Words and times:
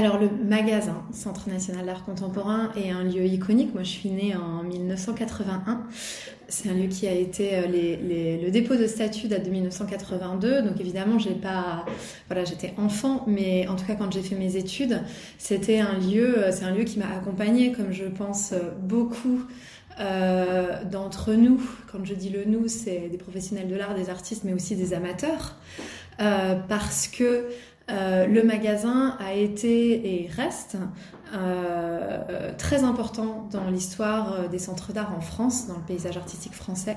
alors 0.00 0.18
le 0.18 0.30
magasin 0.30 1.04
Centre 1.12 1.50
national 1.50 1.84
d'art 1.84 2.04
contemporain 2.04 2.72
est 2.74 2.90
un 2.90 3.04
lieu 3.04 3.26
iconique. 3.26 3.74
Moi 3.74 3.82
je 3.82 3.90
suis 3.90 4.08
née 4.08 4.34
en 4.34 4.62
1981. 4.62 5.82
C'est 6.48 6.70
un 6.70 6.72
lieu 6.72 6.86
qui 6.86 7.06
a 7.06 7.12
été 7.12 7.50
euh, 7.54 8.40
le 8.42 8.50
dépôt 8.50 8.76
de 8.76 8.86
statut 8.86 9.28
date 9.28 9.44
de 9.44 9.50
1982. 9.50 10.62
Donc 10.62 10.80
évidemment 10.80 11.18
j'ai 11.18 11.34
pas 11.34 11.84
voilà 12.28 12.44
j'étais 12.44 12.72
enfant, 12.78 13.24
mais 13.26 13.68
en 13.68 13.76
tout 13.76 13.84
cas 13.84 13.94
quand 13.94 14.10
j'ai 14.10 14.22
fait 14.22 14.36
mes 14.36 14.56
études, 14.56 15.02
c'était 15.36 15.80
un 15.80 15.98
lieu 15.98 16.38
euh, 16.38 16.50
c'est 16.50 16.64
un 16.64 16.74
lieu 16.74 16.84
qui 16.84 16.98
m'a 16.98 17.14
accompagnée 17.14 17.72
comme 17.72 17.92
je 17.92 18.04
pense 18.04 18.52
euh, 18.52 18.70
beaucoup 18.80 19.42
d'entre 20.90 21.34
nous. 21.34 21.60
Quand 21.92 22.02
je 22.06 22.14
dis 22.14 22.30
le 22.30 22.46
nous, 22.46 22.68
c'est 22.68 23.10
des 23.10 23.18
professionnels 23.18 23.68
de 23.68 23.74
l'art, 23.74 23.94
des 23.94 24.08
artistes, 24.08 24.44
mais 24.44 24.54
aussi 24.54 24.74
des 24.74 24.94
amateurs, 24.94 25.56
parce 26.16 27.06
que 27.06 27.48
euh, 27.90 28.26
le 28.26 28.42
magasin 28.42 29.16
a 29.18 29.34
été 29.34 30.22
et 30.22 30.28
reste 30.28 30.76
euh, 31.34 32.52
très 32.58 32.84
important 32.84 33.48
dans 33.52 33.68
l'histoire 33.70 34.32
euh, 34.32 34.48
des 34.48 34.58
centres 34.58 34.92
d'art 34.92 35.12
en 35.16 35.20
France, 35.20 35.66
dans 35.66 35.76
le 35.76 35.82
paysage 35.82 36.16
artistique 36.16 36.54
français, 36.54 36.96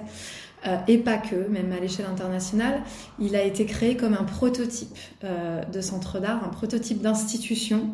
et 0.87 0.97
pas 0.97 1.17
que, 1.17 1.35
même 1.49 1.73
à 1.73 1.79
l'échelle 1.81 2.05
internationale. 2.05 2.83
Il 3.19 3.35
a 3.35 3.43
été 3.43 3.65
créé 3.65 3.97
comme 3.97 4.13
un 4.13 4.23
prototype 4.23 4.97
de 5.21 5.81
centre 5.81 6.19
d'art, 6.19 6.41
un 6.41 6.47
prototype 6.47 7.01
d'institution. 7.01 7.89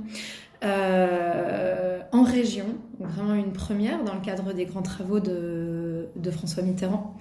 en 0.62 2.24
région, 2.24 2.68
vraiment 3.00 3.34
une 3.34 3.54
première 3.54 4.04
dans 4.04 4.14
le 4.14 4.22
cadre 4.22 4.54
des 4.54 4.66
grands 4.66 4.84
travaux 4.84 5.20
de 5.20 6.32
François 6.32 6.62
Mitterrand 6.62 7.18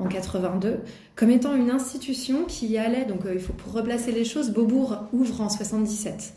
en 0.00 0.08
82, 0.08 0.80
comme 1.14 1.30
étant 1.30 1.54
une 1.54 1.70
institution 1.70 2.44
qui 2.44 2.76
allait, 2.78 3.04
donc 3.04 3.26
euh, 3.26 3.34
il 3.34 3.40
faut 3.40 3.52
pour 3.52 3.72
replacer 3.72 4.12
les 4.12 4.24
choses, 4.24 4.50
Beaubourg 4.50 4.96
ouvre 5.12 5.42
en 5.42 5.48
77. 5.48 6.34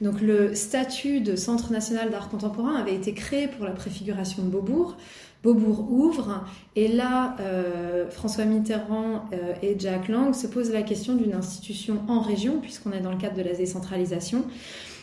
Donc 0.00 0.20
le 0.20 0.54
statut 0.54 1.20
de 1.20 1.36
Centre 1.36 1.72
national 1.72 2.10
d'art 2.10 2.28
contemporain 2.28 2.74
avait 2.74 2.94
été 2.94 3.14
créé 3.14 3.48
pour 3.48 3.64
la 3.64 3.70
préfiguration 3.70 4.42
de 4.42 4.48
Beaubourg. 4.48 4.96
Beaubourg 5.42 5.90
ouvre 5.90 6.44
et 6.74 6.88
là, 6.88 7.36
euh, 7.40 8.10
François 8.10 8.44
Mitterrand 8.44 9.24
euh, 9.32 9.54
et 9.62 9.76
Jack 9.78 10.08
Lang 10.08 10.34
se 10.34 10.46
posent 10.48 10.72
la 10.72 10.82
question 10.82 11.14
d'une 11.14 11.34
institution 11.34 12.02
en 12.08 12.20
région, 12.20 12.60
puisqu'on 12.60 12.92
est 12.92 13.00
dans 13.00 13.12
le 13.12 13.18
cadre 13.18 13.36
de 13.36 13.42
la 13.42 13.54
décentralisation, 13.54 14.44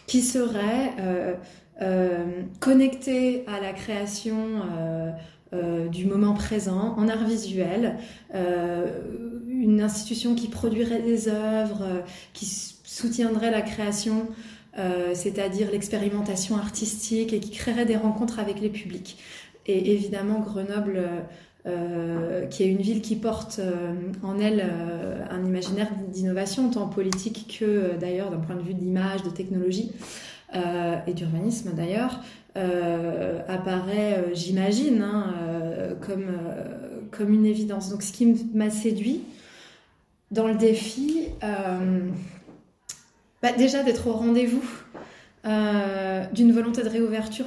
qui 0.05 0.21
serait 0.21 0.93
connectée 2.59 3.45
à 3.47 3.59
la 3.59 3.73
création 3.73 4.61
euh, 5.53 5.87
du 5.87 6.05
moment 6.05 6.33
présent 6.33 6.95
en 6.97 7.07
art 7.07 7.25
visuel, 7.25 7.97
euh, 8.33 8.87
une 9.47 9.81
institution 9.81 10.33
qui 10.33 10.47
produirait 10.47 11.01
des 11.01 11.27
œuvres, 11.27 11.83
euh, 11.83 11.99
qui 12.33 12.45
soutiendrait 12.45 13.51
la 13.51 13.61
création, 13.61 14.27
c'est-à-dire 15.13 15.69
l'expérimentation 15.71 16.57
artistique 16.57 17.31
et 17.31 17.39
qui 17.39 17.51
créerait 17.51 17.85
des 17.85 17.95
rencontres 17.95 18.39
avec 18.39 18.59
les 18.59 18.69
publics. 18.69 19.19
Et 19.67 19.93
évidemment, 19.93 20.39
Grenoble, 20.39 20.99
qui 22.49 22.63
est 22.63 22.67
une 22.67 22.81
ville 22.81 23.01
qui 23.01 23.15
porte 23.15 23.61
en 24.23 24.39
elle 24.39 24.67
un 25.29 25.45
imaginaire 25.45 25.89
d'innovation, 26.07 26.71
tant 26.71 26.87
politique 26.87 27.59
que 27.59 27.95
d'ailleurs 27.99 28.31
d'un 28.31 28.39
point 28.39 28.55
de 28.55 28.63
vue 28.63 28.73
d'image, 28.73 29.21
de 29.21 29.29
technologie 29.29 29.91
et 30.53 31.13
d'urbanisme 31.13 31.71
d'ailleurs, 31.73 32.19
euh, 32.55 33.39
apparaît, 33.47 34.19
euh, 34.19 34.35
j'imagine, 34.35 35.01
hein, 35.01 35.33
euh, 35.41 35.95
comme, 35.95 36.27
comme 37.11 37.33
une 37.33 37.47
évidence. 37.47 37.89
Donc 37.89 38.03
ce 38.03 38.11
qui 38.11 38.27
m'a 38.53 38.69
séduit 38.69 39.23
dans 40.29 40.47
le 40.47 40.55
défi, 40.55 41.29
bah, 43.41 43.51
déjà 43.57 43.83
d'être 43.83 44.07
au 44.07 44.13
rendez-vous 44.13 44.63
d'une 46.33 46.51
volonté 46.51 46.83
de 46.83 46.89
réouverture 46.89 47.45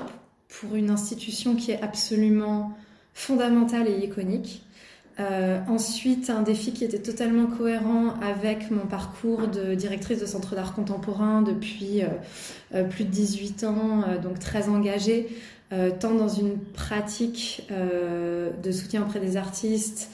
pour 0.49 0.77
une 0.77 0.91
institution 0.91 1.57
qui 1.57 1.73
est 1.73 1.81
absolument 1.83 2.77
fondamentale 3.15 3.89
et 3.89 4.05
iconique. 4.05 4.63
Euh, 5.19 5.61
ensuite, 5.69 6.29
un 6.29 6.43
défi 6.43 6.73
qui 6.73 6.85
était 6.85 6.99
totalement 6.99 7.47
cohérent 7.47 8.15
avec 8.21 8.71
mon 8.71 8.87
parcours 8.87 9.49
de 9.49 9.75
directrice 9.75 10.21
de 10.21 10.27
centre 10.27 10.55
d'art 10.55 10.75
contemporain 10.75 11.41
depuis 11.41 12.03
euh, 12.03 12.09
euh, 12.75 12.85
plus 12.85 13.05
de 13.05 13.11
18 13.11 13.65
ans, 13.65 14.05
donc 14.23 14.39
très 14.39 14.69
engagée, 14.69 15.29
tant 15.99 16.15
dans 16.15 16.29
une 16.29 16.59
pratique 16.59 17.69
de 17.71 18.71
soutien 18.71 19.03
auprès 19.03 19.19
des 19.19 19.37
artistes 19.37 20.11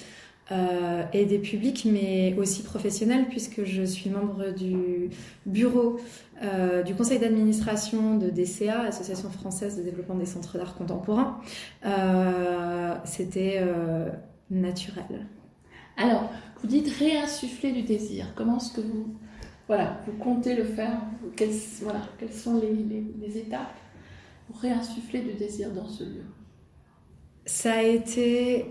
et 1.12 1.26
des 1.26 1.38
publics, 1.38 1.86
mais 1.90 2.34
aussi 2.38 2.62
professionnelle, 2.62 3.26
puisque 3.28 3.64
je 3.64 3.82
suis 3.82 4.08
membre 4.08 4.54
du 4.54 5.10
bureau 5.44 6.00
du 6.86 6.94
conseil 6.94 7.18
d'administration 7.18 8.16
de 8.16 8.30
DCA, 8.30 8.80
Association 8.88 9.28
française 9.28 9.76
de 9.76 9.82
développement 9.82 10.14
des 10.14 10.24
centres 10.24 10.56
d'art 10.56 10.74
contemporain. 10.74 11.38
C'était 13.04 13.60
naturel. 14.52 15.26
Alors, 15.96 16.30
vous 16.60 16.68
dites 16.68 16.88
réinsuffler 16.88 17.72
du 17.72 17.82
désir. 17.82 18.26
Comment 18.36 18.58
est-ce 18.58 18.72
que 18.72 18.80
vous, 18.80 19.14
voilà, 19.66 20.00
vous 20.06 20.12
comptez 20.12 20.54
le 20.54 20.64
faire? 20.64 21.00
Quelles, 21.36 21.54
voilà, 21.82 22.02
quelles 22.18 22.32
sont 22.32 22.60
les, 22.60 23.38
étapes 23.38 23.76
pour 24.46 24.60
réinsuffler 24.60 25.20
du 25.20 25.34
désir 25.34 25.70
dans 25.72 25.88
ce 25.88 26.04
lieu? 26.04 26.24
Ça 27.44 27.74
a 27.74 27.82
été 27.82 28.66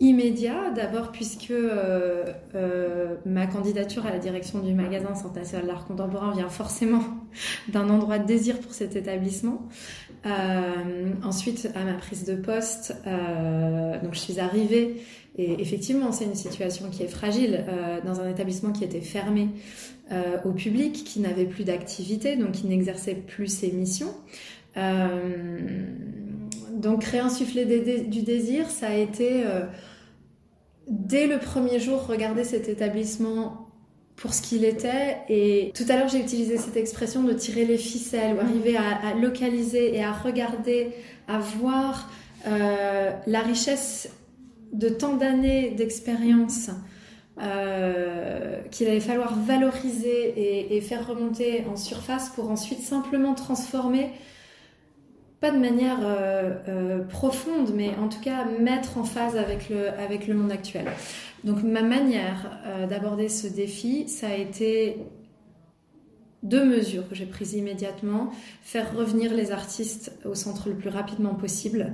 immédiat, 0.00 0.70
d'abord 0.70 1.12
puisque 1.12 1.52
euh, 1.52 2.24
euh, 2.54 3.16
ma 3.24 3.46
candidature 3.46 4.04
à 4.04 4.10
la 4.10 4.18
direction 4.18 4.58
du 4.58 4.74
magasin 4.74 5.14
Centre 5.14 5.36
national 5.36 5.68
d'art 5.68 5.86
contemporain 5.86 6.32
vient 6.32 6.48
forcément 6.48 7.02
d'un 7.68 7.88
endroit 7.88 8.18
de 8.18 8.26
désir 8.26 8.58
pour 8.58 8.72
cet 8.72 8.96
établissement. 8.96 9.68
Euh, 10.24 11.10
ensuite, 11.24 11.68
à 11.74 11.84
ma 11.84 11.94
prise 11.94 12.24
de 12.24 12.36
poste, 12.36 12.94
euh, 13.06 14.00
donc 14.00 14.14
je 14.14 14.20
suis 14.20 14.38
arrivée 14.38 15.02
et 15.36 15.60
effectivement, 15.60 16.12
c'est 16.12 16.24
une 16.24 16.34
situation 16.34 16.90
qui 16.90 17.02
est 17.02 17.08
fragile 17.08 17.64
euh, 17.66 18.00
dans 18.04 18.20
un 18.20 18.28
établissement 18.28 18.72
qui 18.72 18.84
était 18.84 19.00
fermé 19.00 19.48
euh, 20.10 20.36
au 20.44 20.52
public, 20.52 21.04
qui 21.04 21.20
n'avait 21.20 21.46
plus 21.46 21.64
d'activité, 21.64 22.36
donc 22.36 22.52
qui 22.52 22.66
n'exerçait 22.66 23.14
plus 23.14 23.48
ses 23.48 23.72
missions. 23.72 24.14
Euh, 24.76 25.58
donc 26.70 27.04
réinsuffler 27.04 27.64
du 28.04 28.22
désir, 28.22 28.70
ça 28.70 28.88
a 28.88 28.94
été 28.94 29.44
dès 30.88 31.26
le 31.26 31.38
premier 31.38 31.78
jour 31.78 32.06
regarder 32.06 32.44
cet 32.44 32.68
établissement 32.68 33.61
pour 34.16 34.34
ce 34.34 34.42
qu'il 34.42 34.64
était. 34.64 35.18
Et 35.28 35.72
tout 35.74 35.84
à 35.88 35.96
l'heure, 35.96 36.08
j'ai 36.08 36.20
utilisé 36.20 36.58
cette 36.58 36.76
expression 36.76 37.22
de 37.22 37.32
tirer 37.32 37.64
les 37.64 37.78
ficelles, 37.78 38.36
ou 38.36 38.40
arriver 38.40 38.76
à, 38.76 39.14
localiser 39.14 39.94
et 39.94 40.04
à 40.04 40.12
regarder, 40.12 40.90
à 41.28 41.38
voir 41.38 42.10
euh, 42.46 43.10
la 43.26 43.40
richesse 43.40 44.08
de 44.72 44.88
tant 44.88 45.14
d'années 45.14 45.70
d'expérience 45.70 46.70
euh, 47.40 48.60
qu'il 48.70 48.88
allait 48.88 49.00
falloir 49.00 49.38
valoriser 49.38 50.34
et, 50.36 50.76
et, 50.76 50.80
faire 50.80 51.06
remonter 51.06 51.64
en 51.70 51.76
surface 51.76 52.28
pour 52.30 52.50
ensuite 52.50 52.80
simplement 52.80 53.34
transformer, 53.34 54.10
pas 55.42 55.50
de 55.50 55.58
manière 55.58 55.98
euh, 56.04 57.00
profonde, 57.02 57.72
mais 57.74 57.90
en 58.00 58.08
tout 58.08 58.20
cas 58.20 58.44
mettre 58.60 58.96
en 58.96 59.02
phase 59.02 59.36
avec 59.36 59.68
le, 59.68 59.88
avec 59.88 60.28
le 60.28 60.34
monde 60.34 60.52
actuel. 60.52 60.86
Donc 61.42 61.64
ma 61.64 61.82
manière 61.82 62.60
euh, 62.64 62.86
d'aborder 62.86 63.28
ce 63.28 63.48
défi, 63.48 64.08
ça 64.08 64.28
a 64.28 64.34
été 64.34 64.98
deux 66.42 66.64
mesures 66.64 67.08
que 67.08 67.14
j'ai 67.14 67.26
prises 67.26 67.54
immédiatement. 67.54 68.32
Faire 68.62 68.96
revenir 68.96 69.32
les 69.34 69.52
artistes 69.52 70.12
au 70.24 70.34
centre 70.34 70.68
le 70.68 70.74
plus 70.74 70.88
rapidement 70.88 71.34
possible 71.34 71.92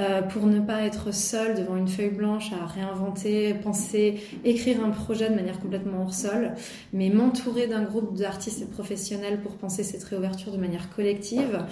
euh, 0.00 0.22
pour 0.22 0.46
ne 0.46 0.60
pas 0.60 0.82
être 0.82 1.12
seul 1.12 1.56
devant 1.56 1.76
une 1.76 1.88
feuille 1.88 2.10
blanche 2.10 2.52
à 2.52 2.66
réinventer, 2.66 3.54
penser, 3.54 4.20
écrire 4.44 4.84
un 4.84 4.90
projet 4.90 5.28
de 5.28 5.34
manière 5.34 5.58
complètement 5.58 6.02
hors 6.02 6.14
sol, 6.14 6.52
mais 6.92 7.10
m'entourer 7.10 7.66
d'un 7.66 7.82
groupe 7.82 8.16
d'artistes 8.16 8.62
et 8.62 8.66
professionnels 8.66 9.40
pour 9.40 9.56
penser 9.56 9.82
cette 9.82 10.04
réouverture 10.04 10.52
de 10.52 10.58
manière 10.58 10.90
collective. 10.90 11.64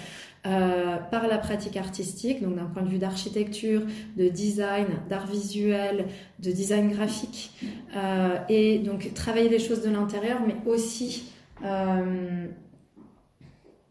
Euh, 0.46 0.98
par 1.10 1.26
la 1.26 1.38
pratique 1.38 1.76
artistique, 1.76 2.40
donc 2.40 2.54
d'un 2.54 2.66
point 2.66 2.82
de 2.82 2.88
vue 2.88 2.98
d'architecture, 2.98 3.82
de 4.16 4.28
design, 4.28 4.86
d'art 5.08 5.26
visuel, 5.26 6.06
de 6.38 6.52
design 6.52 6.88
graphique, 6.88 7.50
euh, 7.96 8.36
et 8.48 8.78
donc 8.78 9.12
travailler 9.12 9.48
les 9.48 9.58
choses 9.58 9.82
de 9.82 9.90
l'intérieur, 9.90 10.38
mais 10.46 10.54
aussi 10.70 11.32
euh, 11.64 12.46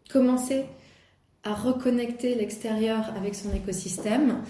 commencer 0.10 0.66
à 1.44 1.54
reconnecter 1.54 2.36
l'extérieur 2.36 3.14
avec 3.16 3.36
son 3.36 3.54
écosystème. 3.54 4.42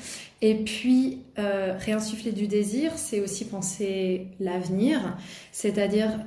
Et 0.41 0.63
puis, 0.63 1.23
réinsuffler 1.35 2.31
du 2.31 2.47
désir, 2.47 2.93
c'est 2.95 3.19
aussi 3.19 3.45
penser 3.45 4.27
l'avenir, 4.39 5.17
c'est-à-dire 5.51 6.19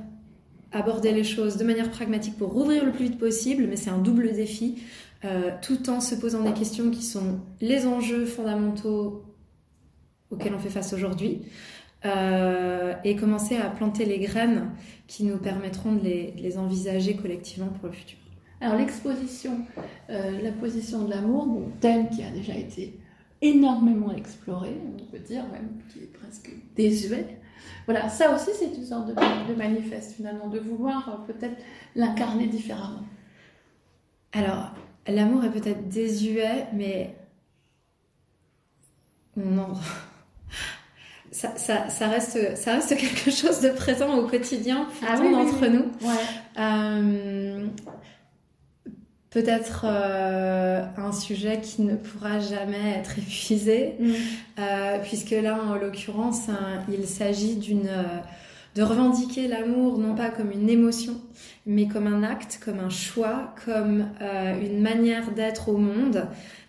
aborder 0.71 1.11
les 1.11 1.23
choses 1.23 1.57
de 1.57 1.63
manière 1.63 1.89
pragmatique 1.89 2.37
pour 2.37 2.51
rouvrir 2.51 2.85
le 2.85 2.91
plus 2.91 3.05
vite 3.05 3.17
possible, 3.17 3.65
mais 3.67 3.75
c'est 3.75 3.89
un 3.89 3.97
double 3.97 4.31
défi 4.33 4.75
euh, 5.25 5.51
tout 5.61 5.89
en 5.89 5.99
se 5.99 6.15
posant 6.15 6.43
des 6.43 6.53
questions 6.53 6.91
qui 6.91 7.03
sont 7.03 7.39
les 7.59 7.85
enjeux 7.85 8.25
fondamentaux 8.25 9.23
auxquels 10.31 10.53
on 10.53 10.59
fait 10.59 10.69
face 10.69 10.93
aujourd'hui, 10.93 11.41
euh, 12.05 12.93
et 13.03 13.17
commencer 13.17 13.57
à 13.57 13.69
planter 13.69 14.05
les 14.05 14.19
graines 14.19 14.71
qui 15.07 15.25
nous 15.25 15.37
permettront 15.37 15.91
de 15.93 16.01
les, 16.01 16.57
envisager 16.57 17.17
collectivement 17.17 17.67
pour 17.67 17.87
le 17.87 17.93
futur. 17.93 18.17
Alors 18.61 18.77
l'exposition, 18.77 19.65
euh, 20.09 20.41
la 20.41 20.51
position 20.51 21.03
de 21.03 21.09
l'amour, 21.09 21.45
bon, 21.45 21.71
thème 21.81 22.09
qui 22.09 22.23
a 22.23 22.29
déjà 22.29 22.55
été 22.55 22.97
énormément 23.41 24.13
exploré, 24.13 24.77
on 24.97 25.03
peut 25.11 25.19
dire 25.19 25.43
même, 25.51 25.69
qui 25.91 25.99
est 25.99 26.13
presque 26.13 26.51
désuet. 26.75 27.37
Voilà, 27.85 28.07
ça 28.07 28.33
aussi 28.33 28.51
c'est 28.57 28.73
une 28.77 28.85
sorte 28.85 29.07
de, 29.07 29.13
de 29.13 29.57
manifeste 29.57 30.13
finalement, 30.13 30.47
de 30.47 30.59
vouloir 30.59 31.09
euh, 31.09 31.33
peut-être 31.33 31.57
l'incarner 31.95 32.47
différemment. 32.47 33.03
Alors, 34.31 34.73
l'amour 35.05 35.43
est 35.43 35.51
peut-être 35.51 35.89
désuet, 35.89 36.67
mais 36.73 37.15
non. 39.35 39.73
Ça, 41.31 41.53
ça, 41.57 41.89
ça, 41.89 42.07
reste, 42.07 42.57
ça 42.57 42.73
reste 42.75 42.97
quelque 42.97 43.29
chose 43.31 43.61
de 43.61 43.69
présent 43.69 44.15
au 44.17 44.25
quotidien 44.27 44.85
pour 44.99 45.07
Ah 45.09 45.19
oui, 45.21 45.31
d'entre 45.31 45.61
oui. 45.61 45.69
nous. 45.69 46.07
Ouais. 46.07 46.15
Euh, 46.59 47.65
Peut-être 49.29 49.85
euh, 49.87 50.83
un 50.97 51.11
sujet 51.11 51.61
qui 51.61 51.83
ne 51.83 51.95
pourra 51.95 52.39
jamais 52.39 52.95
être 52.97 53.19
épuisé, 53.19 53.93
Mm. 53.99 54.11
euh, 54.59 54.97
puisque 55.03 55.29
là, 55.29 55.55
en 55.63 55.75
l'occurrence, 55.75 56.49
hein, 56.49 56.81
il 56.91 57.05
s'agit 57.05 57.55
d'une 57.55 57.89
de 58.75 58.81
revendiquer 58.83 59.47
l'amour 59.47 59.97
non 59.99 60.15
pas 60.15 60.29
comme 60.29 60.51
une 60.51 60.67
émotion, 60.69 61.13
mais 61.67 61.87
comme 61.87 62.07
un 62.07 62.23
acte, 62.23 62.59
comme 62.63 62.79
un 62.79 62.89
choix, 62.89 63.53
comme 63.65 64.07
une 64.63 64.79
manière 64.81 65.31
d'être 65.31 65.69
au 65.69 65.77
monde, 65.77 66.25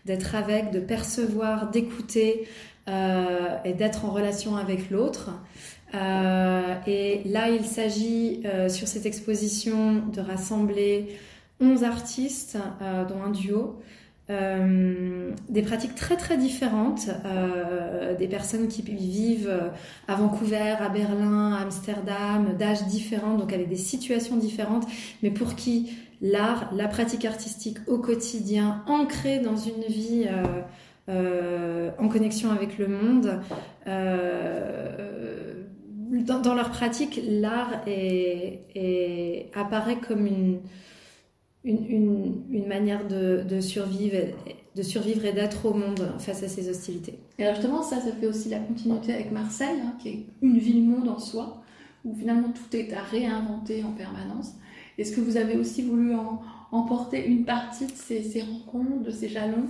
d'être 0.07 0.35
avec, 0.35 0.71
de 0.71 0.81
percevoir, 0.81 1.71
d'écouter 1.71 2.47
euh, 2.91 3.57
et 3.65 3.73
d'être 3.73 4.05
en 4.05 4.11
relation 4.11 4.57
avec 4.57 4.91
l'autre. 4.91 5.31
Euh, 5.95 6.75
et 6.87 7.23
là, 7.27 7.49
il 7.49 7.65
s'agit 7.65 8.43
euh, 8.45 8.69
sur 8.69 8.89
cette 8.89 9.07
exposition 9.07 10.03
de 10.13 10.21
rassembler 10.21 11.09
11 11.61 11.85
artistes, 11.85 12.59
dont 13.09 13.23
un 13.23 13.31
duo, 13.31 13.79
des 14.31 15.63
pratiques 15.63 15.95
très 15.95 16.17
très 16.17 16.39
différentes, 16.39 17.11
des 18.19 18.29
personnes 18.29 18.69
qui 18.69 18.81
vivent 18.81 19.71
à 20.09 20.15
Vancouver, 20.15 20.77
à 20.81 20.89
Berlin, 20.89 21.53
à 21.53 21.61
Amsterdam, 21.61 22.57
d'âges 22.59 22.87
différents, 22.87 23.37
donc 23.37 23.53
avec 23.53 23.69
des 23.69 23.77
situations 23.77 24.37
différentes, 24.37 24.87
mais 25.23 25.31
pour 25.31 25.55
qui 25.55 25.91
l'art, 26.23 26.71
la 26.75 26.89
pratique 26.89 27.27
artistique 27.27 27.77
au 27.87 27.99
quotidien, 27.99 28.83
ancrée 28.87 29.39
dans 29.41 29.57
une 29.57 29.83
vie 29.87 30.27
en 31.99 32.09
connexion 32.09 32.51
avec 32.51 32.79
le 32.79 32.89
monde, 32.89 33.41
euh, 33.87 35.65
dans, 36.11 36.55
leur 36.55 36.71
pratique, 36.71 37.21
l'art 37.25 37.83
apparaît 39.55 39.99
comme 40.07 40.27
une, 40.27 40.61
manière 42.67 43.07
de, 43.07 43.61
survivre, 43.61 44.17
de 44.75 44.83
survivre 44.83 45.25
et 45.25 45.33
d'être 45.33 45.67
au 45.67 45.75
monde 45.75 46.13
face 46.19 46.43
à 46.43 46.49
ces 46.49 46.69
hostilités. 46.69 47.19
Et 47.39 47.45
alors 47.45 47.55
justement, 47.57 47.83
ça, 47.83 48.01
ça 48.01 48.13
fait 48.13 48.27
aussi 48.27 48.49
la 48.49 48.59
continuité 48.59 49.15
avec 49.15 49.33
Marseille, 49.33 49.81
hein, 49.85 49.95
qui 50.01 50.09
est 50.09 50.27
une 50.43 50.59
ville-monde 50.59 51.09
en 51.09 51.19
soi, 51.19 51.63
où 52.05 52.15
finalement 52.15 52.49
tout 52.49 52.77
est 52.77 52.93
à 52.93 53.03
réinventer 53.03 53.85
en 53.85 53.93
permanence. 53.93 54.55
Est-ce 54.99 55.15
que 55.15 55.21
vous 55.21 55.37
avez 55.37 55.57
aussi 55.57 55.83
voulu 55.83 56.13
emporter 56.73 57.27
une 57.27 57.45
partie 57.45 57.87
de 57.87 57.93
ces 57.95 58.43
rencontres, 58.43 59.05
de 59.05 59.11
ces 59.11 59.29
jalons 59.29 59.69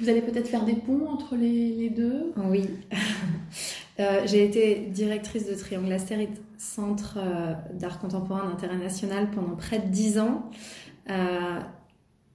Vous 0.00 0.08
allez 0.08 0.22
peut-être 0.22 0.48
faire 0.48 0.64
des 0.64 0.74
ponts 0.74 1.08
entre 1.08 1.34
les, 1.36 1.90
deux 1.90 2.32
Oui. 2.36 2.68
Euh, 4.00 4.22
J'ai 4.26 4.44
été 4.44 4.86
directrice 4.92 5.48
de 5.48 5.54
Triangle 5.56 5.90
Astéride, 5.90 6.36
centre 6.56 7.18
euh, 7.20 7.52
d'art 7.74 7.98
contemporain 7.98 8.48
d'intérêt 8.48 8.76
national 8.76 9.28
pendant 9.32 9.56
près 9.56 9.80
de 9.80 9.88
dix 9.88 10.20
ans. 10.20 10.48
Euh, 11.10 11.58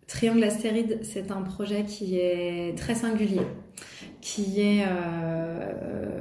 Triangle 0.07 0.43
Astéride, 0.43 0.99
c'est 1.03 1.31
un 1.31 1.41
projet 1.41 1.85
qui 1.85 2.17
est 2.17 2.77
très 2.77 2.95
singulier, 2.95 3.47
qui 4.19 4.59
est 4.59 4.85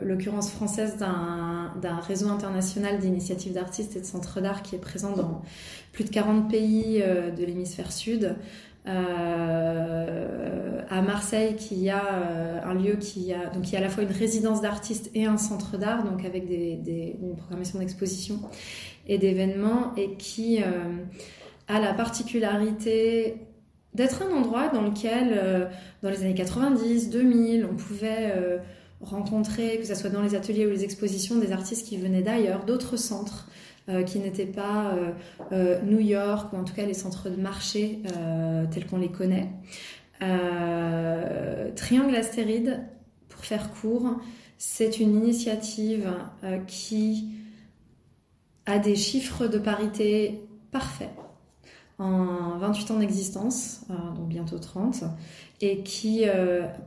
l'occurrence 0.00 0.52
française 0.52 0.96
d'un 0.96 1.96
réseau 2.06 2.28
international 2.28 3.00
d'initiatives 3.00 3.54
d'artistes 3.54 3.96
et 3.96 4.00
de 4.00 4.06
centres 4.06 4.40
d'art 4.40 4.62
qui 4.62 4.76
est 4.76 4.80
présent 4.80 5.16
dans 5.16 5.42
plus 5.90 6.04
de 6.04 6.10
40 6.10 6.48
pays 6.48 7.02
de 7.02 7.44
l'hémisphère 7.44 7.90
sud. 7.90 8.36
Euh, 8.88 10.80
à 10.90 11.02
Marseille, 11.02 11.54
qui 11.56 11.88
a 11.88 12.04
euh, 12.04 12.60
un 12.64 12.74
lieu 12.74 12.96
qui 12.96 13.32
a 13.32 13.50
à 13.78 13.80
la 13.80 13.88
fois 13.88 14.02
une 14.02 14.10
résidence 14.10 14.60
d'artistes 14.60 15.10
et 15.14 15.24
un 15.24 15.36
centre 15.36 15.78
d'art, 15.78 16.04
donc 16.04 16.24
avec 16.24 16.48
des, 16.48 17.16
une 17.22 17.36
programmation 17.36 17.78
d'exposition 17.78 18.40
et 19.06 19.18
d'événements, 19.18 19.94
et 19.96 20.16
qui 20.16 20.62
euh, 20.62 20.66
a 21.68 21.80
la 21.80 21.94
particularité 21.94 23.36
d'être 23.94 24.22
un 24.22 24.34
endroit 24.34 24.68
dans 24.68 24.82
lequel, 24.82 25.70
dans 26.02 26.10
les 26.10 26.22
années 26.22 26.34
90, 26.34 27.10
2000, 27.10 27.68
on 27.70 27.76
pouvait 27.76 28.32
rencontrer, 29.02 29.78
que 29.78 29.86
ce 29.86 29.94
soit 29.94 30.08
dans 30.08 30.22
les 30.22 30.34
ateliers 30.34 30.66
ou 30.66 30.70
les 30.70 30.82
expositions, 30.82 31.38
des 31.38 31.52
artistes 31.52 31.86
qui 31.86 31.98
venaient 31.98 32.22
d'ailleurs, 32.22 32.64
d'autres 32.64 32.96
centres, 32.96 33.48
euh, 33.88 34.04
qui 34.04 34.20
n'étaient 34.20 34.46
pas 34.46 34.92
euh, 34.92 35.10
euh, 35.50 35.82
New 35.82 35.98
York, 35.98 36.52
ou 36.52 36.56
en 36.56 36.62
tout 36.62 36.72
cas 36.72 36.86
les 36.86 36.94
centres 36.94 37.28
de 37.28 37.34
marché 37.34 38.00
tels 38.70 38.86
qu'on 38.86 38.98
les 38.98 39.10
connaît. 39.10 39.50
Triangle 41.74 42.14
Astéride, 42.14 42.86
pour 43.28 43.44
faire 43.44 43.72
court, 43.72 44.20
c'est 44.56 45.00
une 45.00 45.16
initiative 45.16 46.08
qui 46.68 47.32
a 48.66 48.78
des 48.78 48.94
chiffres 48.94 49.48
de 49.48 49.58
parité 49.58 50.40
parfaits 50.70 51.10
en 51.98 52.58
28 52.58 52.92
ans 52.92 52.98
d'existence, 53.00 53.80
donc 54.14 54.28
bientôt 54.28 54.60
30, 54.60 55.02
et 55.60 55.82
qui 55.82 56.24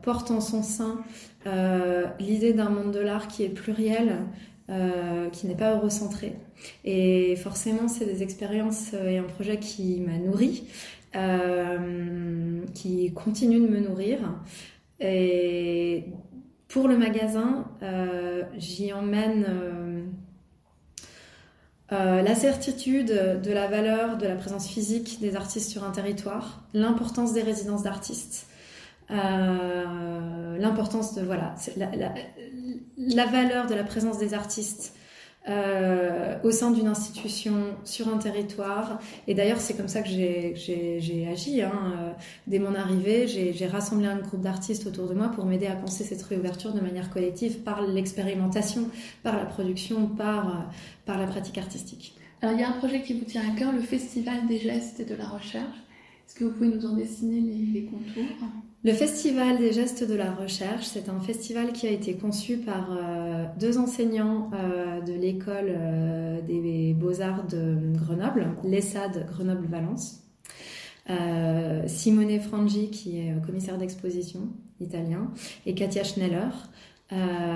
porte 0.02 0.32
en 0.32 0.40
son 0.40 0.64
sein 0.64 1.00
l'idée 2.20 2.54
d'un 2.54 2.70
monde 2.70 2.94
de 2.94 3.00
l'art 3.00 3.28
qui 3.28 3.44
est 3.44 3.50
pluriel, 3.50 4.20
euh, 4.68 5.30
qui 5.30 5.46
n'est 5.46 5.56
pas 5.56 5.76
eurocentré. 5.76 6.38
Et 6.86 7.36
forcément, 7.36 7.88
c'est 7.88 8.06
des 8.06 8.24
expériences 8.24 8.94
euh, 8.96 9.10
et 9.10 9.20
un 9.20 9.24
projet 9.24 9.60
qui 9.60 10.00
m'a 10.00 10.18
nourri, 10.18 10.64
euh, 11.16 12.62
qui 12.74 13.14
continue 13.14 13.60
de 13.60 13.68
me 13.68 13.80
nourrir. 13.80 14.18
Et 15.00 16.06
pour 16.68 16.88
le 16.88 16.98
magasin, 16.98 17.68
j'y 18.58 18.92
emmène 18.92 19.46
la 21.92 22.36
certitude 22.36 23.42
de 23.44 23.52
la 23.52 23.68
valeur 23.68 24.18
de 24.18 24.26
la 24.26 24.36
présence 24.36 24.68
physique 24.68 25.20
des 25.22 25.36
artistes 25.36 25.70
sur 25.70 25.84
un 25.84 25.92
territoire, 25.92 26.64
l'importance 26.74 27.34
des 27.34 27.44
résidences 27.44 27.84
d'artistes, 27.84 28.48
euh, 29.12 30.58
l'importance 30.58 31.14
de 31.16 31.22
voilà 31.22 31.56
la, 31.78 33.26
valeur 33.26 33.68
de 33.68 33.76
la 33.76 33.84
présence 33.84 34.18
des 34.18 34.34
artistes 34.34 34.96
euh, 35.48 36.40
au 36.44 36.50
sein 36.50 36.72
d'une 36.72 36.88
institution 36.88 37.54
sur 37.84 38.08
un 38.12 38.18
territoire. 38.18 39.00
Et 39.28 39.36
d'ailleurs, 39.36 39.60
c'est 39.60 39.76
comme 39.76 39.88
ça 39.88 40.02
que 40.02 40.10
j'ai- 40.10 41.28
agi. 41.32 41.62
Hein. 41.62 41.72
Euh, 42.00 42.12
Dès 42.48 42.58
mon 42.58 42.74
arrivée, 42.74 43.28
j'ai 43.28 43.54
j'ai 43.54 43.68
rassemblé 43.68 44.08
un 44.08 44.18
groupe 44.18 44.42
d'artistes 44.42 44.88
autour 44.88 45.08
de 45.08 45.14
moi 45.14 45.30
pour 45.30 45.46
m'aider 45.46 45.68
à 45.68 45.76
penser 45.76 46.04
cette 46.04 46.24
réouverture 46.24 46.74
de 46.74 46.80
manière 46.82 47.12
collective 47.12 47.60
par 47.60 47.84
l'expérimentation, 47.84 48.90
par 49.22 49.38
la 49.38 49.46
production, 49.46 50.08
par, 50.08 50.48
euh, 50.48 50.52
par 51.06 51.20
la 51.20 51.28
pratique 51.28 51.60
artistique. 51.60 52.16
Alors 52.42 52.56
il 52.56 52.62
y 52.62 52.64
a 52.64 52.70
un 52.70 52.74
projet 52.80 53.02
qui 53.04 53.14
vous 53.14 53.26
tient 53.26 53.44
à 53.44 53.56
cœur, 53.58 53.72
le 53.72 53.82
Festival 53.82 54.48
des 54.48 54.58
gestes 54.60 55.00
et 55.00 55.06
de 55.06 55.16
la 55.16 55.28
recherche. 55.28 55.78
Est-ce 56.28 56.36
que 56.36 56.44
vous 56.46 56.52
pouvez 56.52 56.70
nous 56.70 56.86
en 56.86 56.94
dessiner 56.94 57.40
les, 57.40 57.84
contours? 57.84 58.50
Le 58.84 58.94
Festival 58.94 59.58
des 59.58 59.72
gestes 59.74 60.08
de 60.08 60.16
la 60.16 60.32
recherche, 60.32 60.86
c'est 60.86 61.08
un 61.10 61.20
festival 61.20 61.72
qui 61.72 61.88
a 61.88 61.92
été 61.92 62.16
conçu 62.16 62.58
par 62.58 62.90
euh, 62.92 63.46
deux 63.60 63.78
enseignants 63.78 64.50
euh, 64.54 65.02
de 65.02 65.14
l'école 65.14 65.70
euh, 65.70 66.42
des 66.42 66.94
beaux-arts 66.94 67.46
de 67.48 67.78
Grenoble, 67.94 68.48
l'ESSAD 68.64 69.28
Grenoble-Valence. 69.28 70.22
Simone 71.86 72.40
Frangi, 72.40 72.90
qui 72.90 73.20
est 73.20 73.46
commissaire 73.46 73.78
d'exposition 73.78 74.50
italien, 74.80 75.32
et 75.68 75.76
Katia 75.76 76.04
Schneller. 76.04 76.50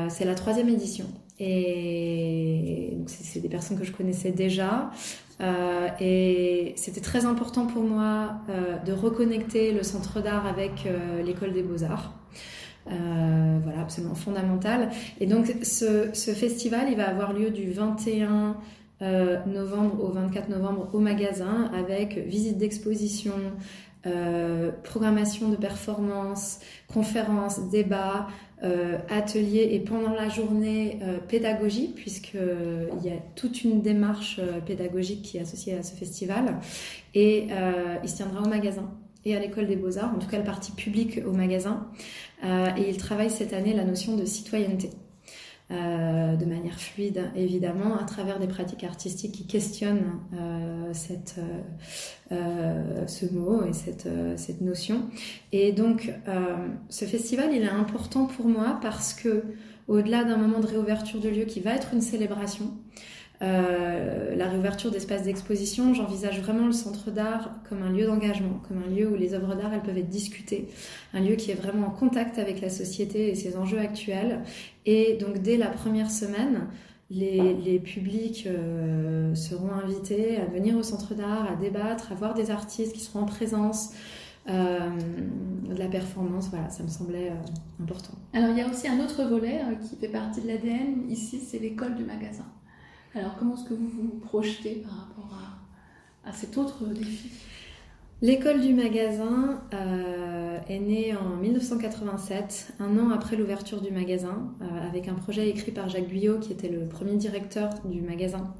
C'est 0.09 0.25
la 0.25 0.35
troisième 0.35 0.69
édition. 0.69 1.07
Et 1.39 2.93
donc, 2.95 3.09
c'est 3.09 3.39
des 3.39 3.49
personnes 3.49 3.79
que 3.79 3.85
je 3.85 3.91
connaissais 3.91 4.31
déjà. 4.31 4.91
Euh, 5.41 5.87
et 5.99 6.73
c'était 6.75 7.01
très 7.01 7.25
important 7.25 7.65
pour 7.65 7.83
moi 7.83 8.41
euh, 8.49 8.77
de 8.79 8.91
reconnecter 8.91 9.71
le 9.71 9.83
centre 9.83 10.21
d'art 10.21 10.45
avec 10.45 10.85
euh, 10.85 11.23
l'école 11.23 11.53
des 11.53 11.63
beaux-arts. 11.63 12.13
Voilà, 12.85 13.81
absolument 13.81 14.15
fondamental. 14.15 14.89
Et 15.19 15.27
donc 15.27 15.53
ce, 15.61 16.09
ce 16.11 16.31
festival, 16.31 16.87
il 16.89 16.97
va 16.97 17.07
avoir 17.07 17.33
lieu 17.33 17.51
du 17.51 17.71
21 17.71 18.57
novembre 19.45 20.03
au 20.03 20.07
24 20.07 20.49
novembre 20.49 20.89
au 20.93 20.99
magasin 20.99 21.69
avec 21.77 22.17
visite 22.17 22.57
d'exposition, 22.57 23.33
programmation 24.83 25.49
de 25.49 25.55
performances, 25.55 26.61
conférences, 26.91 27.69
débats, 27.69 28.27
euh, 28.61 28.97
ateliers 29.09 29.69
et 29.71 29.79
pendant 29.79 30.13
la 30.13 30.27
journée 30.27 30.99
euh, 31.01 31.17
pédagogie, 31.19 31.93
puisqu'il 31.95 32.39
euh, 32.41 32.89
y 33.01 33.09
a 33.09 33.17
toute 33.35 33.63
une 33.63 33.81
démarche 33.81 34.41
pédagogique 34.65 35.21
qui 35.21 35.37
est 35.37 35.41
associée 35.41 35.77
à 35.77 35.83
ce 35.83 35.95
festival. 35.95 36.59
Et 37.15 37.47
il 38.03 38.09
se 38.09 38.17
tiendra 38.17 38.41
au 38.41 38.47
magasin 38.47 38.91
et 39.25 39.35
à 39.35 39.39
l'école 39.39 39.67
des 39.67 39.75
beaux-arts, 39.75 40.13
en 40.15 40.19
tout 40.19 40.27
cas 40.27 40.37
la 40.37 40.43
partie 40.43 40.71
publique 40.71 41.19
au 41.25 41.31
magasin. 41.31 41.87
et 42.43 42.89
il 42.89 42.97
travaille 42.97 43.29
cette 43.29 43.53
année 43.53 43.73
la 43.73 43.83
notion 43.83 44.15
de 44.15 44.25
citoyenneté. 44.25 44.89
Euh, 45.71 46.35
de 46.35 46.45
manière 46.45 46.79
fluide, 46.79 47.29
évidemment, 47.35 47.95
à 47.95 48.03
travers 48.03 48.39
des 48.39 48.47
pratiques 48.47 48.83
artistiques 48.83 49.33
qui 49.33 49.45
questionnent 49.45 50.19
euh, 50.33 50.89
cette, 50.93 51.35
euh, 52.31 53.05
ce 53.05 53.31
mot 53.31 53.63
et 53.63 53.73
cette, 53.73 54.09
cette 54.35 54.61
notion. 54.61 55.03
Et 55.51 55.71
donc, 55.71 56.11
ce 56.89 57.05
festival, 57.05 57.51
il 57.53 57.61
est 57.61 57.69
important 57.69 58.25
pour 58.25 58.47
moi 58.47 58.79
parce 58.81 59.13
que, 59.13 59.43
au-delà 59.87 60.23
d'un 60.23 60.37
moment 60.37 60.59
de 60.59 60.65
réouverture 60.65 61.19
de 61.19 61.29
lieu 61.29 61.45
qui 61.45 61.59
va 61.59 61.75
être 61.75 61.93
une 61.93 62.01
célébration, 62.01 62.65
euh, 62.65 62.99
la 63.41 64.49
réouverture 64.49 64.91
d'espaces 64.91 65.23
d'exposition, 65.23 65.93
j'envisage 65.93 66.41
vraiment 66.41 66.65
le 66.65 66.73
centre 66.73 67.09
d'art 67.09 67.51
comme 67.69 67.83
un 67.83 67.89
lieu 67.89 68.05
d'engagement, 68.05 68.61
comme 68.67 68.83
un 68.83 68.93
lieu 68.93 69.09
où 69.09 69.15
les 69.15 69.33
œuvres 69.33 69.55
d'art 69.55 69.73
elles 69.73 69.81
peuvent 69.81 69.97
être 69.97 70.09
discutées, 70.09 70.67
un 71.13 71.21
lieu 71.21 71.35
qui 71.35 71.51
est 71.51 71.55
vraiment 71.55 71.87
en 71.87 71.91
contact 71.91 72.37
avec 72.37 72.59
la 72.59 72.69
société 72.69 73.29
et 73.29 73.35
ses 73.35 73.55
enjeux 73.55 73.79
actuels. 73.79 74.41
Et 74.85 75.17
donc 75.19 75.41
dès 75.41 75.55
la 75.55 75.67
première 75.67 76.11
semaine, 76.11 76.67
les, 77.11 77.55
les 77.55 77.79
publics 77.79 78.45
euh, 78.47 79.33
seront 79.33 79.71
invités 79.71 80.37
à 80.37 80.45
venir 80.45 80.77
au 80.77 80.83
centre 80.83 81.15
d'art, 81.15 81.51
à 81.51 81.55
débattre, 81.55 82.11
à 82.11 82.15
voir 82.15 82.33
des 82.33 82.51
artistes 82.51 82.93
qui 82.93 82.99
seront 82.99 83.21
en 83.21 83.25
présence. 83.25 83.93
Euh, 84.47 84.79
de 85.67 85.75
la 85.75 85.87
performance, 85.87 86.49
voilà, 86.49 86.69
ça 86.69 86.81
me 86.81 86.87
semblait 86.87 87.29
euh, 87.29 87.83
important. 87.83 88.13
Alors 88.33 88.49
il 88.49 88.57
y 88.57 88.61
a 88.61 88.67
aussi 88.67 88.87
un 88.87 88.99
autre 88.99 89.23
volet 89.23 89.61
qui 89.87 89.95
fait 89.95 90.07
partie 90.07 90.41
de 90.41 90.47
l'ADN, 90.47 91.03
ici 91.07 91.39
c'est 91.39 91.59
l'école 91.59 91.93
du 91.95 92.03
magasin. 92.03 92.45
Alors, 93.15 93.35
comment 93.39 93.55
est-ce 93.55 93.63
que 93.63 93.73
vous 93.73 93.89
vous 93.89 94.19
projetez 94.19 94.83
par 94.85 94.91
rapport 94.91 95.39
à, 96.25 96.31
cet 96.31 96.57
autre 96.57 96.85
défi? 96.85 97.31
L'école 98.21 98.61
du 98.61 98.73
magasin 98.73 99.61
euh, 99.73 100.59
est 100.67 100.79
née 100.79 101.15
en 101.15 101.37
1987, 101.37 102.73
un 102.79 102.99
an 102.99 103.09
après 103.09 103.35
l'ouverture 103.35 103.81
du 103.81 103.91
magasin, 103.91 104.53
euh, 104.61 104.87
avec 104.87 105.07
un 105.07 105.15
projet 105.15 105.49
écrit 105.49 105.71
par 105.71 105.89
Jacques 105.89 106.09
Guyot, 106.09 106.37
qui 106.37 106.51
était 106.51 106.69
le 106.69 106.85
premier 106.87 107.15
directeur 107.15 107.71
du 107.85 108.01
magasin. 108.01 108.53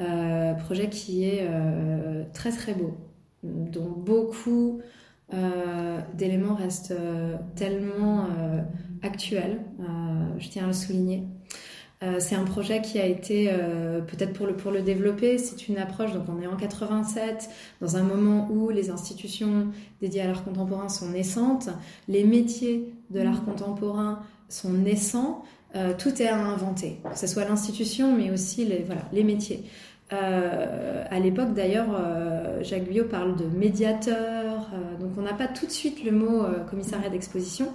Euh, 0.00 0.54
projet 0.54 0.88
qui 0.88 1.24
est 1.24 1.48
très 2.32 2.50
très 2.50 2.74
beau, 2.74 2.96
dont 3.44 3.90
beaucoup 3.90 4.80
d'éléments 6.14 6.54
restent 6.54 6.94
tellement 7.54 8.26
actuels, 9.02 9.60
je 10.38 10.48
tiens 10.48 10.64
à 10.64 10.66
le 10.66 10.72
souligner. 10.72 11.24
Euh, 12.04 12.16
c'est 12.18 12.34
un 12.34 12.44
projet 12.44 12.82
qui 12.82 12.98
a 12.98 13.06
été, 13.06 13.48
euh, 13.50 14.00
peut-être 14.00 14.32
pour 14.32 14.46
le, 14.46 14.54
pour 14.54 14.70
le 14.70 14.82
développer, 14.82 15.38
c'est 15.38 15.68
une 15.68 15.78
approche, 15.78 16.12
donc 16.12 16.24
on 16.28 16.42
est 16.42 16.46
en 16.46 16.56
87, 16.56 17.48
dans 17.80 17.96
un 17.96 18.02
moment 18.02 18.48
où 18.50 18.70
les 18.70 18.90
institutions 18.90 19.68
dédiées 20.00 20.22
à 20.22 20.26
l'art 20.26 20.44
contemporain 20.44 20.88
sont 20.88 21.08
naissantes, 21.08 21.70
les 22.08 22.24
métiers 22.24 22.92
de 23.10 23.20
l'art 23.20 23.44
contemporain 23.44 24.20
sont 24.48 24.70
naissants, 24.70 25.44
euh, 25.76 25.94
tout 25.96 26.20
est 26.20 26.28
à 26.28 26.36
inventer, 26.36 27.00
que 27.10 27.18
ce 27.18 27.26
soit 27.26 27.44
l'institution, 27.44 28.14
mais 28.16 28.30
aussi 28.30 28.64
les, 28.64 28.82
voilà, 28.82 29.02
les 29.12 29.24
métiers. 29.24 29.64
à 30.10 31.18
l'époque, 31.18 31.54
d'ailleurs, 31.54 31.88
Jacques 32.62 32.84
Guyot 32.84 33.06
parle 33.06 33.34
de 33.34 33.46
médiateur, 33.46 34.70
donc 35.00 35.10
on 35.18 35.22
n'a 35.22 35.32
pas 35.32 35.48
tout 35.48 35.66
de 35.66 35.72
suite 35.72 36.04
le 36.04 36.12
mot 36.12 36.44
commissariat 36.70 37.08
d'exposition. 37.08 37.72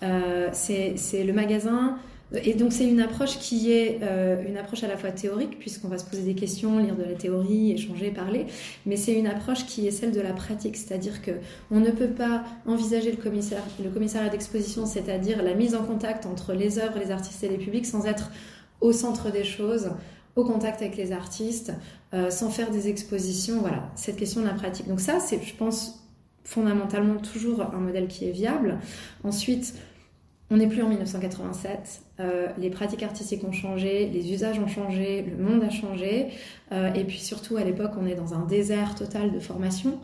c'est 0.00 1.24
le 1.24 1.32
magasin 1.32 1.96
et 2.34 2.54
donc 2.54 2.72
c'est 2.72 2.88
une 2.88 3.00
approche 3.00 3.38
qui 3.38 3.70
est 3.70 4.00
euh, 4.02 4.42
une 4.46 4.56
approche 4.56 4.82
à 4.82 4.88
la 4.88 4.96
fois 4.96 5.10
théorique, 5.12 5.58
puisqu'on 5.58 5.88
va 5.88 5.98
se 5.98 6.04
poser 6.04 6.22
des 6.22 6.34
questions, 6.34 6.78
lire 6.78 6.96
de 6.96 7.04
la 7.04 7.14
théorie, 7.14 7.72
échanger, 7.72 8.10
parler, 8.10 8.46
mais 8.84 8.96
c'est 8.96 9.14
une 9.14 9.28
approche 9.28 9.64
qui 9.66 9.86
est 9.86 9.92
celle 9.92 10.10
de 10.10 10.20
la 10.20 10.32
pratique, 10.32 10.76
c'est-à-dire 10.76 11.22
que 11.22 11.30
on 11.70 11.78
ne 11.78 11.90
peut 11.90 12.10
pas 12.10 12.44
envisager 12.66 13.12
le, 13.12 13.16
commissaire, 13.16 13.62
le 13.82 13.90
commissariat 13.90 14.28
d'exposition, 14.28 14.86
c'est-à-dire 14.86 15.42
la 15.42 15.54
mise 15.54 15.76
en 15.76 15.84
contact 15.84 16.26
entre 16.26 16.52
les 16.52 16.78
œuvres, 16.78 16.98
les 16.98 17.12
artistes 17.12 17.44
et 17.44 17.48
les 17.48 17.58
publics, 17.58 17.86
sans 17.86 18.06
être 18.06 18.32
au 18.80 18.92
centre 18.92 19.30
des 19.30 19.44
choses, 19.44 19.90
au 20.34 20.44
contact 20.44 20.82
avec 20.82 20.96
les 20.96 21.12
artistes, 21.12 21.72
euh, 22.12 22.30
sans 22.30 22.50
faire 22.50 22.70
des 22.70 22.88
expositions, 22.88 23.60
voilà, 23.60 23.90
cette 23.94 24.16
question 24.16 24.40
de 24.40 24.46
la 24.46 24.52
pratique. 24.52 24.88
Donc 24.88 25.00
ça, 25.00 25.20
c'est, 25.20 25.40
je 25.42 25.54
pense, 25.54 26.04
fondamentalement 26.44 27.16
toujours 27.16 27.62
un 27.62 27.78
modèle 27.78 28.08
qui 28.08 28.28
est 28.28 28.32
viable. 28.32 28.78
Ensuite, 29.24 29.74
on 30.50 30.56
n'est 30.58 30.68
plus 30.68 30.82
en 30.82 30.88
1987, 30.88 32.02
euh, 32.20 32.46
les 32.56 32.70
pratiques 32.70 33.02
artistiques 33.02 33.42
ont 33.42 33.52
changé, 33.52 34.08
les 34.08 34.32
usages 34.32 34.60
ont 34.60 34.68
changé, 34.68 35.22
le 35.22 35.42
monde 35.42 35.62
a 35.64 35.70
changé, 35.70 36.28
euh, 36.70 36.92
et 36.94 37.02
puis 37.02 37.18
surtout 37.18 37.56
à 37.56 37.64
l'époque 37.64 37.92
on 38.00 38.06
est 38.06 38.14
dans 38.14 38.32
un 38.32 38.46
désert 38.46 38.94
total 38.94 39.32
de 39.32 39.40
formation. 39.40 39.98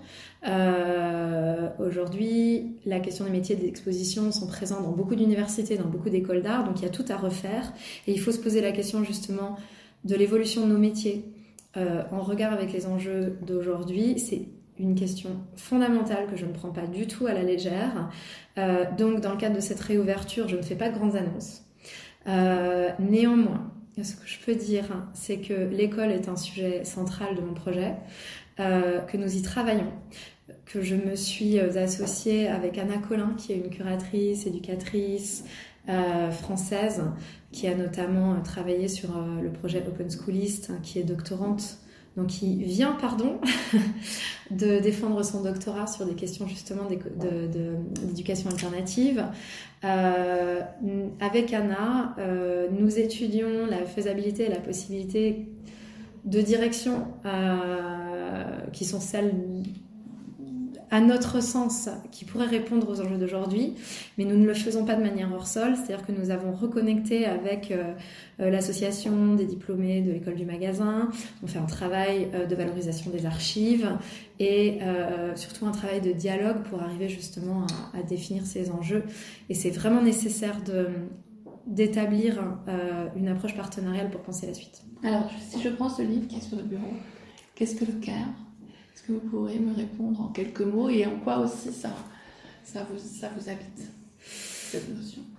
Euh, 0.49 1.69
aujourd'hui, 1.79 2.77
la 2.85 2.99
question 2.99 3.25
des 3.25 3.31
métiers 3.31 3.55
d'exposition 3.55 4.33
sont 4.33 4.49
présents 4.49 4.81
dans 4.81 4.91
beaucoup 4.91 5.15
d'universités, 5.15 5.79
dans 5.79 5.89
beaucoup 5.89 6.11
d'écoles 6.11 6.43
d'art, 6.43 6.65
donc 6.65 6.81
il 6.81 6.83
y 6.83 6.89
a 6.89 6.91
tout 6.91 7.05
à 7.09 7.17
refaire, 7.17 7.73
et 8.09 8.13
il 8.13 8.19
faut 8.19 8.33
se 8.33 8.41
poser 8.41 8.61
la 8.61 8.73
question 8.73 9.05
justement 9.05 9.57
de 10.05 10.17
l'évolution 10.17 10.67
de 10.67 10.73
nos 10.73 10.79
métiers 10.79 11.25
en 11.75 12.21
regard 12.21 12.53
avec 12.53 12.71
les 12.73 12.87
enjeux 12.87 13.39
d'aujourd'hui. 13.47 14.19
C'est 14.19 14.43
une 14.83 14.95
question 14.95 15.31
fondamentale 15.57 16.27
que 16.29 16.37
je 16.37 16.45
ne 16.45 16.53
prends 16.53 16.71
pas 16.71 16.87
du 16.87 17.07
tout 17.07 17.27
à 17.27 17.33
la 17.33 17.43
légère. 17.43 18.11
Euh, 18.59 18.85
donc, 18.99 19.21
dans 19.21 19.31
le 19.31 19.39
cadre 19.39 19.57
de 19.57 19.61
cette 19.61 19.81
réouverture, 19.81 20.49
je 20.49 20.57
ne 20.57 20.62
fais 20.62 20.75
pas 20.75 20.91
de 20.91 20.99
grandes 20.99 21.17
annonces. 21.17 21.62
Euh, 22.27 22.91
néanmoins, 22.99 23.71
ce 24.03 24.15
que 24.15 24.27
je 24.27 24.39
peux 24.45 24.55
dire, 24.55 24.85
c'est 25.15 25.39
que 25.39 25.55
l'école 25.55 26.11
est 26.11 26.29
un 26.29 26.37
sujet 26.37 26.85
central 26.85 27.37
de 27.37 27.41
mon 27.41 27.55
projet, 27.55 27.95
euh, 28.61 28.99
que 29.01 29.17
nous 29.17 29.37
y 29.37 29.43
travaillons, 29.43 29.93
que 30.67 30.83
je 30.83 30.97
me 30.97 31.15
suis 31.15 31.59
associée 31.59 32.49
avec 32.49 32.77
Anna 32.77 32.99
Collin, 32.99 33.35
qui 33.39 33.53
est 33.53 33.57
une 33.57 33.71
curatrice, 33.71 34.47
éducatrice 34.47 35.45
française, 36.31 37.03
qui 37.51 37.67
a 37.67 37.75
notamment 37.75 38.41
travaillé 38.43 38.87
sur 38.87 39.11
le 39.43 39.51
projet 39.51 39.83
Open 39.85 40.09
Schoolist, 40.09 40.71
qui 40.83 41.01
est 41.01 41.03
doctorante 41.03 41.79
donc 42.16 42.26
qui 42.28 42.62
vient, 42.62 42.92
pardon, 42.92 43.40
de 44.50 44.81
défendre 44.81 45.25
son 45.25 45.42
doctorat 45.42 45.87
sur 45.87 46.04
des 46.07 46.14
questions 46.14 46.47
justement 46.47 46.88
d'éducation 46.88 48.50
alternative. 48.50 49.25
Euh, 49.85 50.61
avec 51.21 51.52
Anna, 51.52 52.14
euh, 52.19 52.69
nous 52.71 52.99
étudions 52.99 53.66
la 53.66 53.85
faisabilité 53.85 54.45
et 54.45 54.49
la 54.49 54.61
possibilité 54.61 55.49
de 56.25 56.40
direction 56.40 57.07
euh, 57.25 58.45
qui 58.73 58.85
sont 58.85 59.00
celles 59.00 59.33
à 60.93 61.01
notre 61.01 61.43
sens, 61.43 61.89
qui 62.11 62.27
pourrait 62.27 62.47
répondre 62.47 62.87
aux 62.87 63.01
enjeux 63.01 63.17
d'aujourd'hui, 63.17 63.73
mais 64.19 64.27
nous 64.27 64.37
ne 64.37 64.47
le 64.47 64.53
faisons 64.53 64.85
pas 64.85 64.95
de 64.95 65.01
manière 65.01 65.33
hors 65.33 65.47
sol, 65.47 65.75
c'est-à-dire 65.75 66.05
que 66.07 66.13
nous 66.13 66.29
avons 66.29 66.53
reconnecté 66.53 67.25
avec 67.25 67.71
euh, 67.71 67.95
euh, 68.41 68.51
l'association 68.51 69.35
des 69.35 69.47
diplômés 69.47 70.03
de 70.03 70.13
l'école 70.13 70.35
du 70.35 70.45
magasin, 70.45 71.09
on 71.43 71.47
fait 71.47 71.59
un 71.59 71.65
travail 71.65 72.29
euh, 72.35 72.45
de 72.45 72.55
valorisation 72.55 73.11
des 73.11 73.25
archives 73.25 73.91
et 74.39 74.81
surtout 75.37 75.67
un 75.67 75.71
travail 75.71 76.01
de 76.01 76.11
dialogue 76.11 76.65
pour 76.65 76.83
arriver 76.83 77.09
justement 77.09 77.65
à, 77.97 78.03
définir 78.03 78.45
ces 78.45 78.73
enjeux. 78.73 79.05
Et 79.49 79.55
c'est 79.55 79.71
vraiment 79.71 80.03
nécessaire 80.03 80.61
de 80.65 80.89
d'établir 81.65 82.43
une 83.15 83.29
approche 83.29 83.55
partenariale 83.55 84.11
pour 84.11 84.21
penser 84.23 84.49
la 84.49 84.55
suite. 84.55 84.83
Alors, 85.05 85.31
si 85.49 85.63
je 85.63 85.69
prends 85.69 85.89
ce 85.89 86.03
livre 86.03 86.27
qui 86.27 86.39
est 86.39 86.41
sur 86.41 86.57
le 86.57 86.65
bureau, 86.65 86.93
qu'est-ce 87.55 87.77
que 87.77 87.85
le 87.85 87.93
CARE 88.01 88.35
est-ce 88.95 89.03
que 89.05 89.13
vous 89.13 89.29
pourrez 89.31 89.59
me 89.59 89.75
répondre 89.75 90.21
en 90.21 90.29
quelques 90.29 90.61
mots 90.61 90.89
et 90.89 91.07
en 91.07 91.19
quoi 91.19 91.39
aussi 91.39 91.73
ça, 91.73 91.91
ça, 92.65 92.87
vous, 92.91 92.99
ça 92.99 93.31
vous 93.37 93.49
habite 93.49 93.91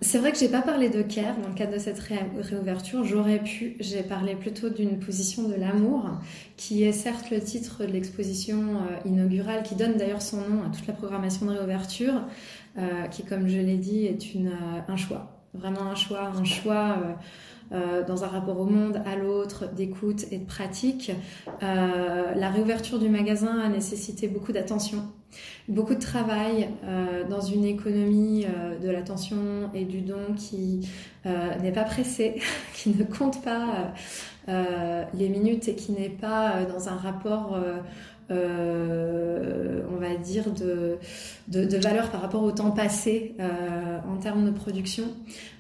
C'est 0.02 0.18
vrai 0.18 0.32
que 0.32 0.38
j'ai 0.38 0.50
pas 0.50 0.62
parlé 0.62 0.90
de 0.90 1.02
care 1.02 1.38
dans 1.40 1.50
le 1.50 1.54
cadre 1.54 1.74
de 1.74 1.80
cette 1.80 2.00
réouverture. 2.00 3.04
J'aurais 3.04 3.40
pu. 3.40 3.76
J'ai 3.80 4.04
parlé 4.04 4.36
plutôt 4.36 4.70
d'une 4.70 5.00
position 5.00 5.48
de 5.48 5.56
l'amour, 5.56 6.10
qui 6.58 6.84
est 6.84 6.92
certes 6.92 7.30
le 7.32 7.40
titre 7.42 7.86
de 7.86 7.92
l'exposition 7.92 8.78
euh, 8.78 9.08
inaugurale, 9.08 9.64
qui 9.64 9.76
donne 9.76 9.98
d'ailleurs 9.98 10.22
son 10.22 10.38
nom 10.38 10.64
à 10.64 10.70
toute 10.70 10.88
la 10.88 10.94
programmation 10.94 11.46
de 11.46 11.52
réouverture, 11.52 12.22
euh, 12.78 13.08
qui, 13.08 13.24
comme 13.24 13.48
je 13.48 13.58
l'ai 13.58 13.78
dit, 13.78 14.06
est 14.06 14.34
une, 14.34 14.48
euh, 14.48 14.82
un 14.88 14.98
choix. 14.98 15.40
Vraiment 15.54 15.84
un 15.84 15.96
choix, 15.96 16.32
un 16.36 16.44
choix. 16.44 16.98
Euh, 17.74 18.04
dans 18.04 18.24
un 18.24 18.28
rapport 18.28 18.60
au 18.60 18.66
monde, 18.66 19.02
à 19.04 19.16
l'autre, 19.16 19.66
d'écoute 19.74 20.26
et 20.32 20.38
de 20.38 20.46
pratique. 20.46 21.12
Euh, 21.64 22.36
la 22.36 22.50
réouverture 22.50 23.00
du 23.00 23.10
magasin 23.10 23.60
a 23.60 23.68
nécessité 23.68 24.28
beaucoup 24.28 24.52
d'attention. 24.52 25.00
beaucoup 25.68 25.96
de 25.96 26.00
travail 26.00 26.70
euh, 26.84 27.24
dans 27.28 27.42
une 27.42 27.66
économie 27.66 28.46
de 28.84 28.90
l'attention 28.92 29.72
et 29.74 29.86
du 29.86 30.02
don 30.02 30.36
qui 30.38 30.88
n'est 31.26 31.72
pas 31.72 31.84
pressée, 31.84 32.36
qui 32.76 32.92
ne 32.92 33.04
compte 33.04 33.44
pas 33.44 33.94
les 34.48 35.30
minutes 35.30 35.68
et 35.68 35.74
qui 35.74 35.94
n'est 35.94 36.10
pas 36.10 36.66
dans 36.66 36.90
un 36.90 36.96
rapport, 36.96 37.58
on 38.30 38.36
va 40.00 40.16
dire, 40.22 40.52
de, 40.52 41.00
de, 41.48 41.66
de, 41.66 41.78
valeur 41.78 42.12
par 42.12 42.22
rapport 42.22 42.44
au 42.44 42.52
temps 42.52 42.72
passé 42.72 43.36
en 43.40 44.18
termes 44.18 44.46
de 44.46 44.52
production. 44.52 45.06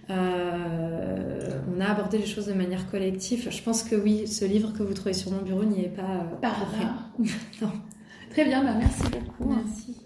On 0.10 1.81
a 1.81 1.86
abordé 1.86 2.17
les 2.17 2.25
choses 2.25 2.48
de 2.48 2.53
manière 2.53 2.89
collective. 2.89 3.50
Je 3.50 3.62
pense 3.62 3.83
que 3.83 3.95
oui, 3.95 4.27
ce 4.27 4.45
livre 4.45 4.74
que 4.74 4.83
vous 4.83 4.93
trouvez 4.93 5.13
sur 5.13 5.31
mon 5.31 5.41
bureau 5.41 5.63
n'y 5.63 5.86
est 5.86 5.95
pas 5.95 6.25
par 6.41 6.55
rien. 6.72 6.95
non. 7.62 7.72
Très 8.31 8.45
bien, 8.45 8.63
bah 8.63 8.74
merci 8.77 9.03
beaucoup. 9.03 9.53
Merci. 9.53 10.03